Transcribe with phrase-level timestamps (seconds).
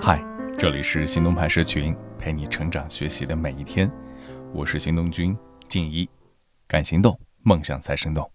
[0.00, 0.24] 嗨，
[0.56, 3.90] 这里是行动派社群，陪你成长学习的每一天。
[4.52, 6.08] 我是行动君静一，
[6.68, 8.30] 敢行动，梦想才生动。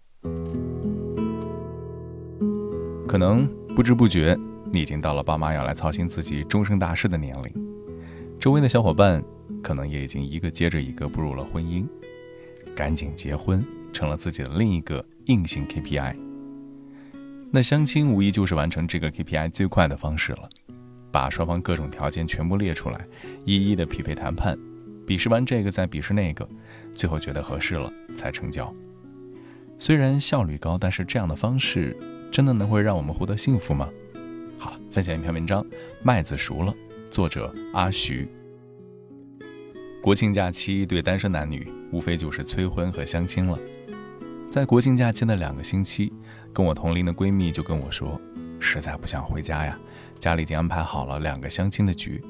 [3.06, 4.38] 可能不知不觉，
[4.70, 7.50] 你已经到了爸妈要来操心自己终身大事的年龄。
[8.38, 9.24] 周围的小伙伴
[9.62, 11.86] 可能也已经一个接着一个步入了婚姻，
[12.76, 16.14] 赶紧结婚成了自己的另一个硬性 KPI。
[17.50, 20.46] 那相亲无疑就是完成这个 KPI 最快的方式了。
[21.10, 23.06] 把双方各种条件全部列出来，
[23.44, 24.58] 一一的匹配谈判，
[25.06, 26.46] 比试完这个再比试那个，
[26.94, 28.72] 最后觉得合适了才成交。
[29.78, 31.96] 虽然效率高，但是这样的方式
[32.30, 33.88] 真的能会让我们获得幸福吗？
[34.58, 35.64] 好了，分享一篇文章，
[36.02, 36.74] 麦子熟了，
[37.10, 38.28] 作者阿徐。
[40.02, 43.58] 国庆假期对单身男女无非就是催婚和相亲了。
[44.50, 46.12] 在国庆假期的两个星期，
[46.52, 48.20] 跟我同龄的闺蜜就跟我说，
[48.58, 49.78] 实在不想回家呀。
[50.18, 52.22] 家里已经安排好了两个相亲的局，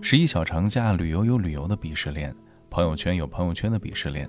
[0.00, 2.34] 十一小长假旅游有旅游的鄙视链，
[2.70, 4.28] 朋友圈有朋友圈的鄙视链。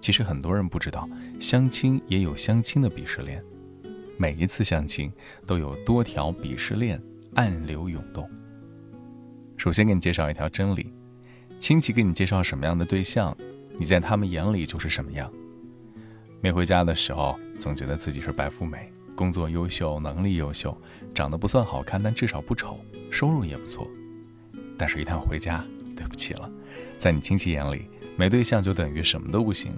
[0.00, 1.08] 其实很多人不知道，
[1.40, 3.42] 相亲也有相亲的鄙视链。
[4.16, 5.12] 每一次相亲
[5.46, 7.00] 都有多条鄙视链
[7.34, 8.28] 暗流涌动。
[9.56, 10.92] 首先给你介绍一条真理：
[11.58, 13.36] 亲戚给你介绍什么样的对象，
[13.76, 15.30] 你在他们眼里就是什么样。
[16.40, 18.92] 没回家的时候，总觉得自己是白富美。
[19.18, 20.80] 工作优秀，能力优秀，
[21.12, 22.78] 长得不算好看，但至少不丑，
[23.10, 23.84] 收入也不错。
[24.78, 25.64] 但是，一旦回家，
[25.96, 26.48] 对不起了，
[26.96, 29.72] 在你亲戚眼里，没对象就等于什么都不行。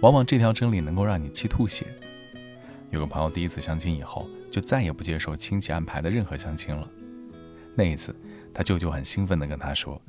[0.00, 1.84] 往往这条真理能够让你气吐血。
[2.88, 6.88] 有个朋友第一次相亲以后，就再也不接受亲戚安排的任何相亲了。
[7.74, 8.16] 那一次，
[8.54, 10.00] 他舅舅很兴奋地跟他说，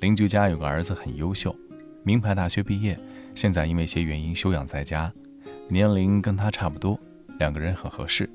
[0.00, 1.54] 邻居家有个儿子很优秀，
[2.04, 2.98] 名牌大学毕业，
[3.34, 5.12] 现在因为一些原因休养在家，
[5.68, 6.98] 年龄跟他差不多。
[7.40, 8.28] 两个人很合适，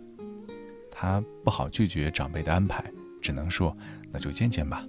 [0.91, 2.83] 他不好拒绝长辈的安排，
[3.21, 3.77] 只能说
[4.11, 4.83] 那就见见吧。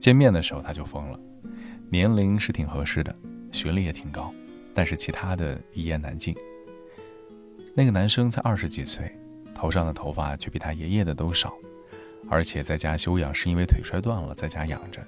[0.00, 1.20] 见面的时候他就疯了，
[1.88, 3.14] 年龄是挺合适的，
[3.52, 4.34] 学历也挺高，
[4.74, 6.34] 但是其他的一言难尽。
[7.76, 9.16] 那个男生才二十几岁，
[9.54, 11.54] 头上的头发却比他爷爷的都少，
[12.28, 15.00] 而且在家休养是因为腿摔断了，在家养着。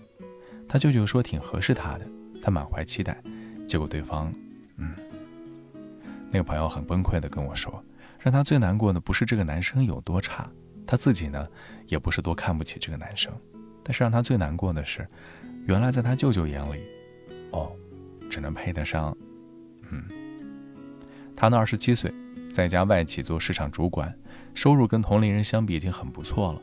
[0.69, 2.06] 他舅舅说挺合适他的，
[2.41, 3.21] 他满怀期待，
[3.67, 4.33] 结果对方，
[4.77, 4.95] 嗯，
[6.31, 7.83] 那个朋友很崩溃的跟我说。
[8.26, 10.50] 让他最难过的不是这个男生有多差，
[10.84, 11.47] 他自己呢，
[11.87, 13.32] 也不是多看不起这个男生，
[13.84, 15.06] 但是让他最难过的是，
[15.66, 16.81] 原来在他舅舅眼里，
[17.53, 17.70] 哦，
[18.28, 19.16] 只能配得上，
[19.92, 20.03] 嗯，
[21.37, 22.12] 他呢二十七岁，
[22.53, 24.12] 在家外企做市场主管，
[24.54, 26.60] 收入跟同龄人相比已经很不错了，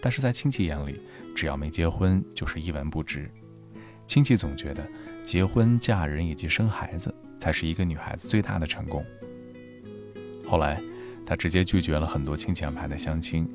[0.00, 1.00] 但是在亲戚眼里，
[1.34, 3.28] 只要没结婚就是一文不值，
[4.06, 4.86] 亲戚总觉得
[5.24, 9.04] 结婚嫁人以及生孩子才是一个女孩子最大的成功，
[10.46, 10.80] 后来。
[11.24, 13.48] 他直接拒绝了很多亲戚安排的相亲，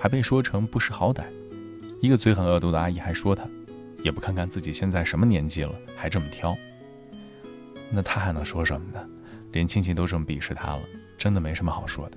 [0.00, 1.24] 还被说成不识好歹。
[2.00, 3.44] 一个嘴很恶毒的阿姨还说他，
[4.02, 6.56] 也不看看自己现在什么年纪了，还这么挑。
[7.90, 9.06] 那他还能说什么呢？
[9.52, 10.82] 连亲戚都这么鄙视他了，
[11.18, 12.16] 真的没什么好说的。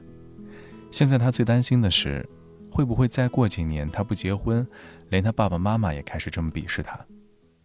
[0.91, 2.23] 现在他最担心的是，
[2.71, 4.65] 会不会再过几年他不结婚，
[5.09, 6.99] 连他爸爸妈妈也开始这么鄙视他？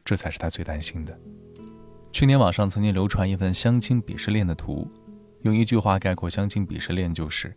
[0.05, 1.17] 这才是他最担心的。
[2.11, 4.91] 去年网上曾经流传一份相亲鄙视链的图。
[5.43, 7.55] 用一句话概括相亲鄙视链，就是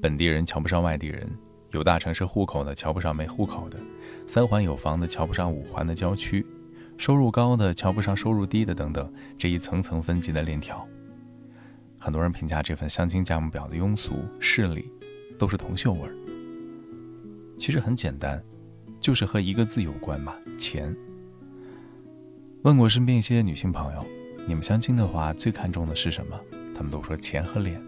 [0.00, 1.28] 本地人瞧不上外地人，
[1.72, 3.78] 有大城市户口的瞧不上没户口的，
[4.26, 6.46] 三环有房的瞧不上五环的郊区，
[6.96, 10.86] 收入高的瞧不上收入低的，等等，这一层层分级的链条。
[11.98, 14.92] 很多人评价这份相亲价目表的庸俗势利，
[15.38, 16.14] 都是铜臭味儿。
[17.58, 18.42] 其实很简单，
[19.00, 20.94] 就是和一个字有关嘛，钱。
[22.62, 24.04] 问过身边一些女性朋友，
[24.46, 26.38] 你们相亲的话最看重的是什么？
[26.74, 27.80] 他们都说钱和脸，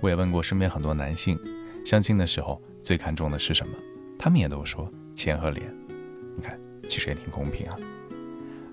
[0.00, 1.38] 我也问过身边很多男性，
[1.84, 3.74] 相亲的时候最看重的是什么？
[4.18, 5.72] 他们也都说钱和脸。
[6.36, 7.76] 你看，其实也挺公平啊。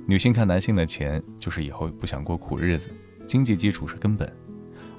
[0.06, 2.90] 女性看男性的钱，就是以后不想过苦日子，
[3.26, 4.28] 经济基础是根本；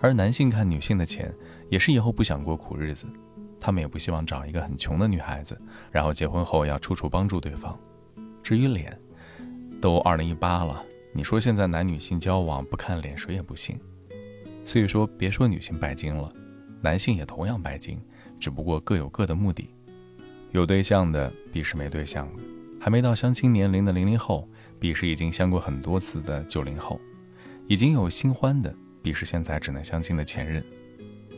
[0.01, 1.35] 而男性看女性的钱，
[1.69, 3.07] 也是以后不想过苦日子，
[3.61, 5.61] 他们也不希望找一个很穷的女孩子，
[5.91, 7.79] 然后结婚后要处处帮助对方。
[8.43, 8.99] 至于脸，
[9.81, 13.79] 都二零一八了，你说现在男女性交往不看脸，谁也不信。
[14.65, 16.29] 所以说，别说女性拜金了，
[16.81, 18.01] 男性也同样拜金，
[18.41, 19.69] 只不过各有各的目的。
[20.53, 22.43] 有对象的鄙视没对象的，
[22.81, 24.49] 还没到相亲年龄的零零后
[24.81, 27.01] 鄙视已经相过很多次的九零后，
[27.67, 30.65] 已经有新欢的鄙视现在只能相亲的前任。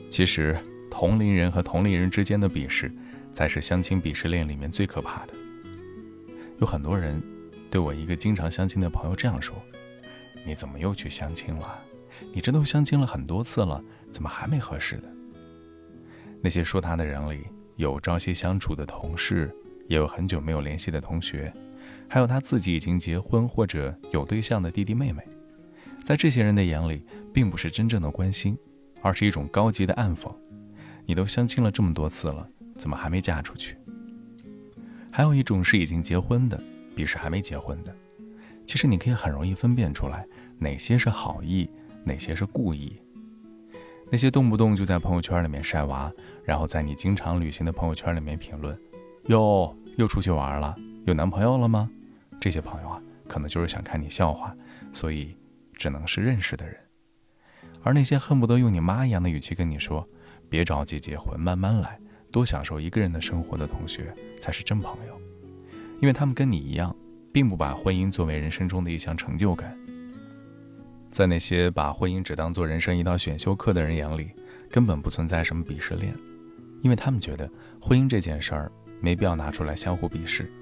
[0.09, 0.57] 其实，
[0.91, 2.93] 同龄人和同龄人之间的鄙视，
[3.33, 5.35] 才是相亲鄙视链里面最可怕的。
[6.59, 7.21] 有很多人
[7.71, 9.57] 对我一个经常相亲的朋友这样说
[10.47, 11.83] ：“你怎么又去相亲了？”
[12.33, 15.13] 你这都相亲了很多次了，怎么还没合适的？
[16.43, 17.47] 那些说他的人里，
[17.77, 19.55] 有朝夕相处的同事、
[19.89, 21.53] 也有很久没有联系的同学，
[22.09, 25.23] 还有他自己已经结婚或者有对象的弟弟妹妹。
[26.05, 27.03] 在这些人的眼里，
[27.33, 28.57] 并不是真正的关心，
[29.03, 30.33] 而是一种高级的暗讽。
[31.05, 32.47] 你都相亲了这么多次了，
[32.77, 33.77] 怎么还没嫁出去？
[35.11, 36.63] 还有一种是已经结婚的，
[36.95, 37.95] 比是还没结婚的。
[38.67, 40.27] 其实你可以很容易分辨出来，
[40.59, 41.71] 哪些是好意，
[42.07, 42.97] 哪些是故意。
[44.09, 46.11] 那些动不动就在朋友圈里面晒娃，
[46.45, 48.79] 然后在你经常旅行的朋友圈里面评论
[49.27, 50.77] ：“哟，又出去玩了，
[51.07, 51.91] 有男朋友了吗？”
[52.41, 54.55] 这些朋友啊，可能就是想看你笑话，
[54.93, 55.35] 所以
[55.75, 56.77] 只能是认识的人。
[57.83, 60.09] 而那些恨不得用你妈一样的语气跟你说
[60.49, 61.99] ：“别着急结婚，慢慢来，
[62.31, 65.21] 多享受一个人的生活”的同学，才是真朋友，
[66.01, 66.95] 因为他们跟你一样，
[67.33, 69.77] 并不把婚姻作为人生中的一项成就感。
[71.17, 74.33] 在那些把婚姻只当做人生一道选修课的人眼里，
[74.71, 76.15] 根本不存在什么鄙视链，
[76.83, 78.71] 因为他们觉得婚姻这件事儿
[79.01, 80.53] 没必要拿出来相互鄙视，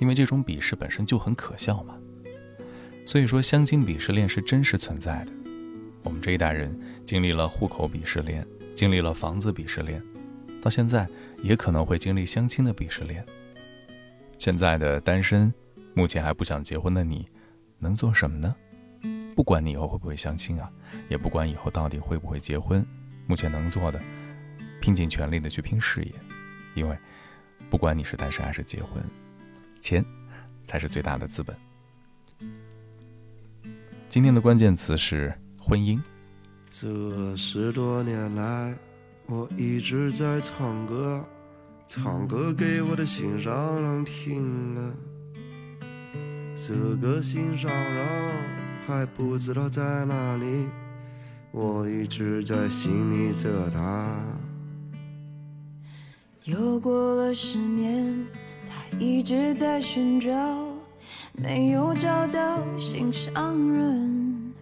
[0.00, 1.96] 因为这种鄙视本身就很可笑嘛。
[3.06, 5.30] 所以说，相亲鄙视链是真实存在的。
[6.02, 10.02] 我们这一代人经历了户口鄙视链，经历了房子鄙视链，
[10.60, 11.06] 到现在
[11.40, 13.24] 也可能会经历相亲的鄙视链。
[14.38, 15.54] 现在的单身，
[15.94, 17.24] 目前还不想结婚的你，
[17.78, 18.52] 能做什么呢？
[19.38, 20.68] 不管你以后会不会相亲啊，
[21.08, 22.84] 也不管以后到底会不会结婚，
[23.28, 24.00] 目前能做的，
[24.80, 26.12] 拼尽全力的去拼事业，
[26.74, 26.98] 因为
[27.70, 29.00] 不管你是单身还是结婚，
[29.78, 30.04] 钱
[30.66, 31.56] 才是最大的资本。
[34.08, 36.02] 今天的关键词是婚姻。
[36.68, 38.76] 这十多年来，
[39.26, 41.24] 我一直在唱歌，
[41.86, 44.94] 唱歌给我的心上人听了，
[46.56, 48.57] 这个心上人。
[48.88, 50.66] 还不知道在哪里，
[51.50, 54.16] 我一直在心里着他。
[56.44, 58.26] 又过了十年，
[58.66, 60.32] 他一直在寻找，
[61.34, 64.54] 没有找到心上人。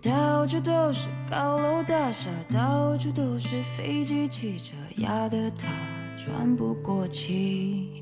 [0.00, 5.68] 到处都是高楼大厦，到处都是飞机汽车，压得他
[6.16, 8.01] 喘不过气。